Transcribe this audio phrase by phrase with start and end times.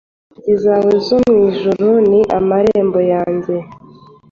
[0.29, 3.55] Inzugi zawe zo mu ijuru ni amarembo yanjye.